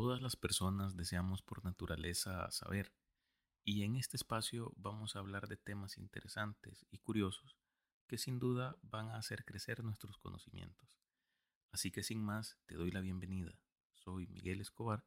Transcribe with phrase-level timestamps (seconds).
[0.00, 2.94] Todas las personas deseamos por naturaleza saber,
[3.64, 7.58] y en este espacio vamos a hablar de temas interesantes y curiosos
[8.06, 11.00] que sin duda van a hacer crecer nuestros conocimientos.
[11.72, 13.58] Así que sin más, te doy la bienvenida.
[13.96, 15.04] Soy Miguel Escobar.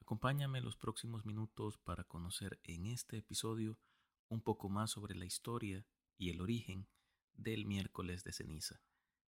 [0.00, 3.80] Acompáñame los próximos minutos para conocer en este episodio
[4.28, 5.84] un poco más sobre la historia
[6.16, 6.86] y el origen
[7.32, 8.80] del miércoles de ceniza.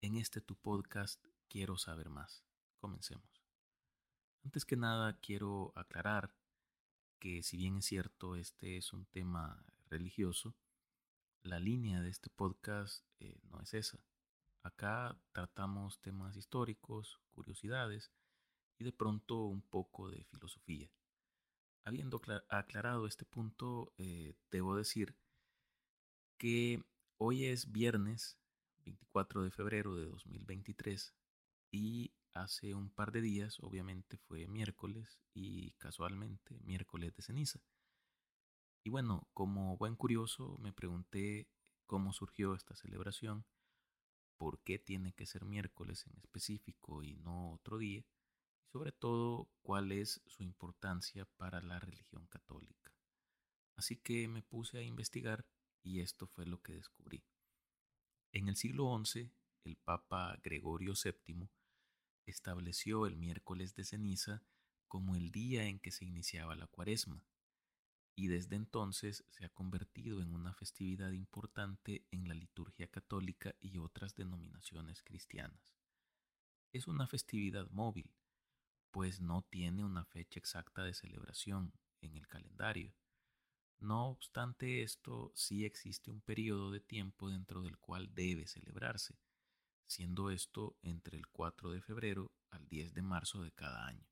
[0.00, 2.44] En este tu podcast quiero saber más.
[2.78, 3.43] Comencemos.
[4.44, 6.34] Antes que nada, quiero aclarar
[7.18, 10.54] que si bien es cierto, este es un tema religioso,
[11.42, 14.04] la línea de este podcast eh, no es esa.
[14.62, 18.12] Acá tratamos temas históricos, curiosidades
[18.78, 20.90] y de pronto un poco de filosofía.
[21.84, 25.16] Habiendo aclarado este punto, eh, debo decir
[26.36, 26.84] que
[27.16, 28.38] hoy es viernes
[28.84, 31.14] 24 de febrero de 2023
[31.70, 37.60] y hace un par de días, obviamente fue miércoles y casualmente miércoles de ceniza.
[38.84, 41.48] Y bueno, como buen curioso me pregunté
[41.86, 43.46] cómo surgió esta celebración,
[44.36, 49.48] por qué tiene que ser miércoles en específico y no otro día, y sobre todo
[49.62, 52.92] cuál es su importancia para la religión católica.
[53.76, 55.46] Así que me puse a investigar
[55.82, 57.24] y esto fue lo que descubrí.
[58.32, 59.30] En el siglo XI,
[59.64, 61.48] el Papa Gregorio VII
[62.26, 64.42] estableció el miércoles de ceniza
[64.88, 67.24] como el día en que se iniciaba la cuaresma,
[68.16, 73.78] y desde entonces se ha convertido en una festividad importante en la liturgia católica y
[73.78, 75.74] otras denominaciones cristianas.
[76.72, 78.14] Es una festividad móvil,
[78.90, 82.94] pues no tiene una fecha exacta de celebración en el calendario.
[83.80, 89.18] No obstante esto, sí existe un periodo de tiempo dentro del cual debe celebrarse,
[89.86, 94.06] siendo esto entre el 4 de febrero al 10 de marzo de cada año.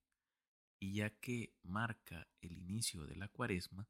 [0.78, 3.88] Y ya que marca el inicio de la cuaresma,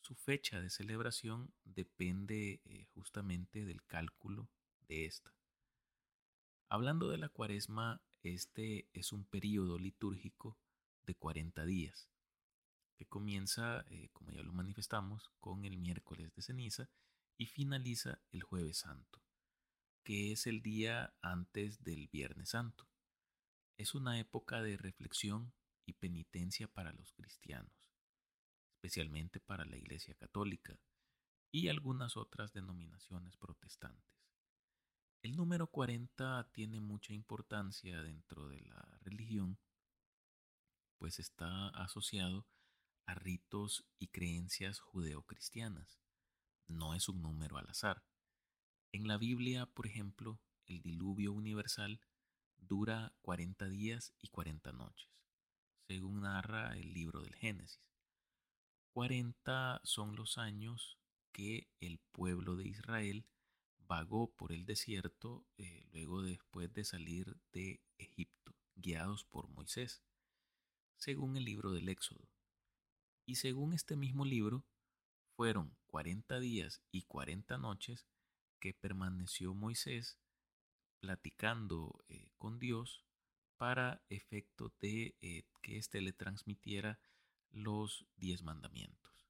[0.00, 4.48] su fecha de celebración depende eh, justamente del cálculo
[4.88, 5.32] de esta.
[6.68, 10.58] Hablando de la cuaresma, este es un periodo litúrgico
[11.04, 12.08] de 40 días,
[12.96, 16.90] que comienza, eh, como ya lo manifestamos, con el miércoles de ceniza
[17.36, 19.21] y finaliza el jueves santo
[20.02, 22.88] que es el día antes del Viernes Santo.
[23.76, 25.52] Es una época de reflexión
[25.86, 27.92] y penitencia para los cristianos,
[28.74, 30.78] especialmente para la Iglesia Católica
[31.50, 34.12] y algunas otras denominaciones protestantes.
[35.22, 39.58] El número 40 tiene mucha importancia dentro de la religión,
[40.98, 42.46] pues está asociado
[43.06, 46.00] a ritos y creencias judeocristianas.
[46.66, 48.04] No es un número al azar.
[48.94, 52.02] En la Biblia, por ejemplo, el diluvio universal
[52.58, 55.08] dura 40 días y 40 noches,
[55.88, 57.80] según narra el libro del Génesis.
[58.92, 60.98] 40 son los años
[61.32, 63.24] que el pueblo de Israel
[63.78, 70.02] vagó por el desierto eh, luego después de salir de Egipto, guiados por Moisés,
[70.98, 72.28] según el libro del Éxodo.
[73.24, 74.66] Y según este mismo libro,
[75.34, 78.06] fueron 40 días y 40 noches
[78.62, 80.20] que permaneció Moisés
[81.00, 83.04] platicando eh, con Dios
[83.56, 87.00] para efecto de eh, que éste le transmitiera
[87.50, 89.26] los diez mandamientos.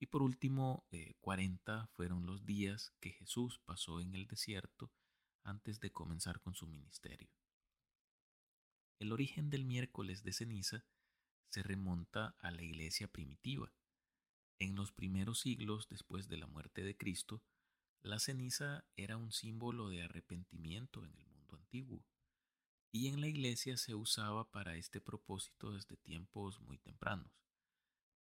[0.00, 4.90] Y por último, eh, cuarenta fueron los días que Jesús pasó en el desierto
[5.44, 7.30] antes de comenzar con su ministerio.
[8.98, 10.84] El origen del miércoles de ceniza
[11.50, 13.72] se remonta a la iglesia primitiva.
[14.58, 17.40] En los primeros siglos después de la muerte de Cristo,
[18.04, 22.04] la ceniza era un símbolo de arrepentimiento en el mundo antiguo,
[22.92, 27.32] y en la iglesia se usaba para este propósito desde tiempos muy tempranos.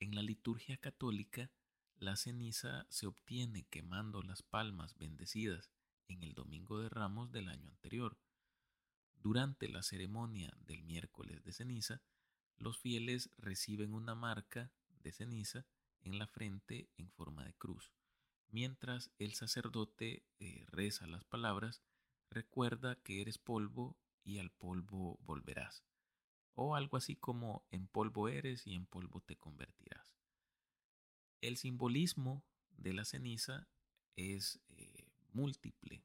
[0.00, 1.50] En la liturgia católica,
[1.98, 5.70] la ceniza se obtiene quemando las palmas bendecidas
[6.08, 8.16] en el Domingo de Ramos del año anterior.
[9.16, 12.00] Durante la ceremonia del miércoles de ceniza,
[12.56, 15.66] los fieles reciben una marca de ceniza
[16.00, 17.92] en la frente en forma de cruz.
[18.50, 21.82] Mientras el sacerdote eh, reza las palabras,
[22.30, 25.84] recuerda que eres polvo y al polvo volverás.
[26.54, 30.16] O algo así como en polvo eres y en polvo te convertirás.
[31.42, 33.68] El simbolismo de la ceniza
[34.16, 36.02] es eh, múltiple.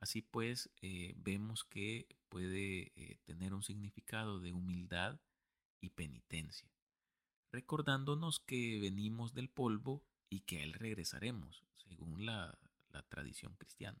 [0.00, 2.92] Así pues, eh, vemos que puede
[3.24, 5.18] tener un significado de humildad
[5.80, 6.70] y penitencia,
[7.50, 12.58] recordándonos que venimos del polvo y que a Él regresaremos, según la,
[13.08, 14.00] tradición cristiana.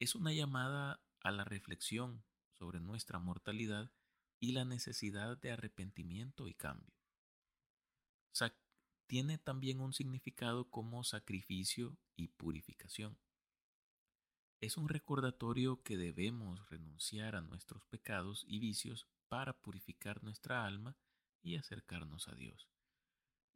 [0.00, 3.92] Es una llamada a la reflexión sobre nuestra mortalidad
[4.40, 6.92] y la necesidad de arrepentimiento y cambio.
[9.08, 13.16] tiene también un significado como sacrificio y purificación.
[14.60, 20.96] Es un recordatorio que debemos renunciar a nuestros pecados y vicios para purificar nuestra alma
[21.40, 22.68] y acercarnos a Dios.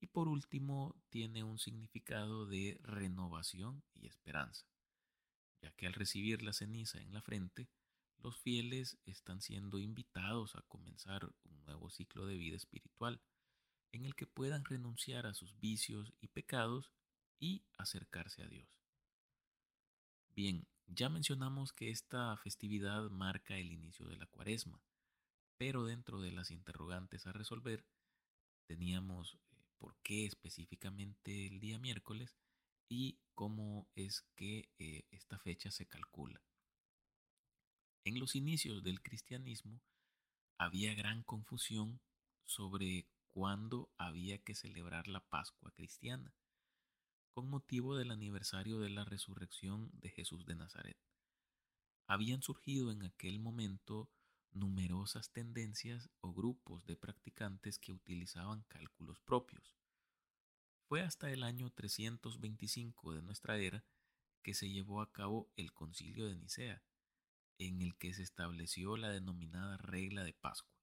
[0.00, 4.67] Y por último, tiene un significado de renovación y esperanza,
[5.62, 7.69] ya que al recibir la ceniza en la frente,
[8.19, 13.20] los fieles están siendo invitados a comenzar un nuevo ciclo de vida espiritual,
[13.93, 16.93] en el que puedan renunciar a sus vicios y pecados
[17.38, 18.81] y acercarse a Dios.
[20.35, 24.81] Bien, ya mencionamos que esta festividad marca el inicio de la cuaresma,
[25.56, 27.85] pero dentro de las interrogantes a resolver
[28.67, 29.38] teníamos
[29.81, 32.37] por qué específicamente el día miércoles
[32.88, 36.43] y cómo es que eh, esta fecha se calcula.
[38.05, 39.81] En los inicios del cristianismo
[40.59, 42.00] había gran confusión
[42.44, 46.35] sobre cuándo había que celebrar la Pascua cristiana,
[47.32, 50.99] con motivo del aniversario de la resurrección de Jesús de Nazaret.
[52.06, 54.11] Habían surgido en aquel momento
[54.52, 59.76] numerosas tendencias o grupos de practicantes que utilizaban cálculos propios.
[60.88, 63.85] Fue hasta el año 325 de nuestra era
[64.43, 66.82] que se llevó a cabo el concilio de Nicea,
[67.58, 70.81] en el que se estableció la denominada regla de Pascua.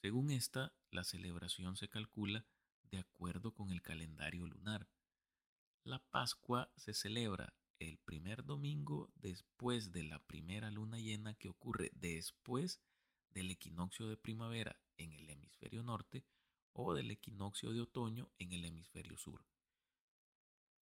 [0.00, 2.46] Según esta, la celebración se calcula
[2.90, 4.88] de acuerdo con el calendario lunar.
[5.82, 11.90] La Pascua se celebra el primer domingo después de la primera luna llena que ocurre
[11.94, 12.80] después
[13.30, 16.24] del equinoccio de primavera en el hemisferio norte
[16.72, 19.44] o del equinoccio de otoño en el hemisferio sur.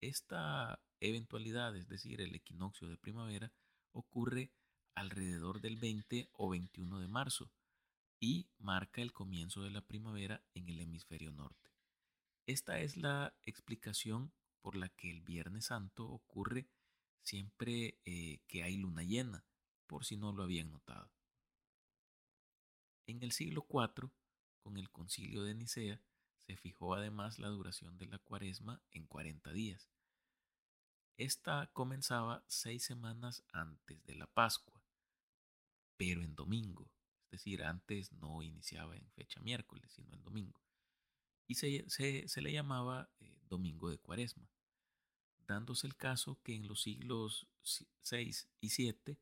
[0.01, 3.51] Esta eventualidad, es decir, el equinoccio de primavera,
[3.91, 4.51] ocurre
[4.95, 7.51] alrededor del 20 o 21 de marzo
[8.19, 11.71] y marca el comienzo de la primavera en el hemisferio norte.
[12.45, 16.67] Esta es la explicación por la que el Viernes Santo ocurre
[17.23, 19.45] siempre eh, que hay luna llena,
[19.87, 21.11] por si no lo habían notado.
[23.07, 24.11] En el siglo IV,
[24.59, 26.01] con el concilio de Nicea,
[26.37, 29.89] se fijó además la duración de la cuaresma en 40 días.
[31.17, 34.79] Esta comenzaba seis semanas antes de la Pascua
[35.99, 36.89] pero en domingo.
[37.25, 40.61] Es decir, antes no iniciaba en fecha miércoles, sino en domingo.
[41.45, 44.49] Y se, le llamaba eh, Domingo de Cuaresma,
[45.49, 47.47] dándose el caso que en los siglos
[48.03, 49.19] 6 y 7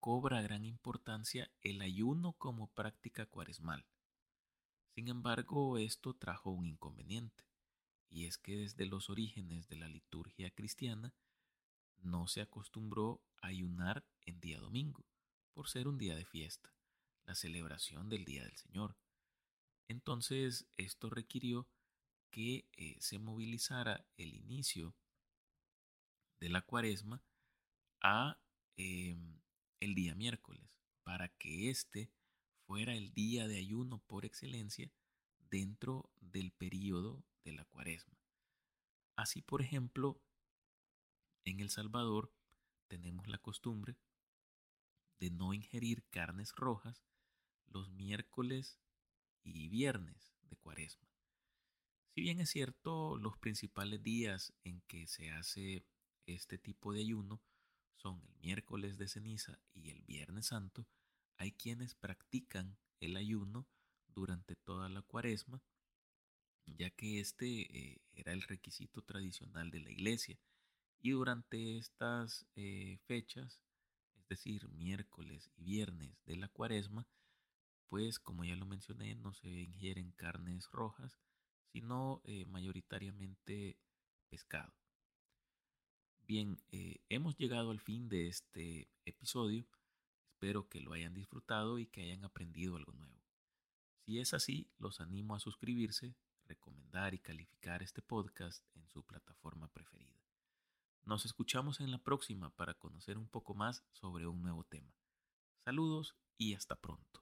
[0.00, 3.86] cobra gran importancia el ayuno como práctica cuaresmal.
[4.96, 7.44] Sin embargo, esto trajo un inconveniente,
[8.08, 11.14] y es que desde los orígenes de la liturgia cristiana
[11.98, 15.06] no se acostumbró a ayunar en día domingo,
[15.52, 16.74] por ser un día de fiesta,
[17.26, 18.96] la celebración del Día del Señor.
[19.86, 21.68] Entonces esto requirió
[22.30, 24.96] que eh, se movilizara el inicio
[26.40, 27.22] de la cuaresma
[28.00, 28.38] a
[28.76, 29.40] em,
[29.78, 30.68] el día miércoles,
[31.02, 32.10] para que este
[32.66, 34.90] fuera el día de ayuno por excelencia
[35.50, 38.18] dentro del periodo de la cuaresma.
[39.16, 40.22] Así, por ejemplo,
[41.44, 42.32] en El Salvador
[42.88, 43.96] tenemos la costumbre
[45.18, 47.04] de no ingerir carnes rojas
[47.66, 48.80] los miércoles
[49.42, 51.08] y viernes de cuaresma.
[52.14, 55.86] Si bien es cierto, los principales días en que se hace
[56.34, 57.40] este tipo de ayuno
[57.96, 60.86] son el miércoles de ceniza y el viernes santo,
[61.36, 63.66] hay quienes practican el ayuno
[64.08, 65.62] durante toda la cuaresma,
[66.66, 70.38] ya que este eh, era el requisito tradicional de la iglesia.
[71.02, 73.60] Y durante estas eh, fechas
[74.30, 77.06] decir, miércoles y viernes de la cuaresma,
[77.88, 81.18] pues como ya lo mencioné, no se ingieren carnes rojas,
[81.72, 83.76] sino eh, mayoritariamente
[84.28, 84.72] pescado.
[86.30, 89.66] Bien, eh, hemos llegado al fin de este episodio.
[90.28, 93.20] Espero que lo hayan disfrutado y que hayan aprendido algo nuevo.
[94.04, 99.66] Si es así, los animo a suscribirse, recomendar y calificar este podcast en su plataforma
[99.72, 100.22] preferida.
[101.02, 104.94] Nos escuchamos en la próxima para conocer un poco más sobre un nuevo tema.
[105.64, 107.19] Saludos y hasta pronto.